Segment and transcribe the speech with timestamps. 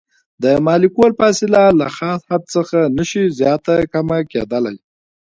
[0.43, 4.77] د مالیکول فاصله له خاص حد څخه نشي زیاته کمه کیدلی.